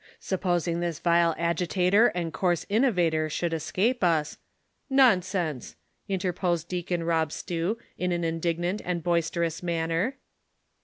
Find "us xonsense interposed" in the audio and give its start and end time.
4.03-6.67